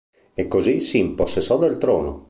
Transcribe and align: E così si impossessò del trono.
E 0.33 0.47
così 0.47 0.79
si 0.79 0.97
impossessò 0.97 1.59
del 1.59 1.77
trono. 1.77 2.19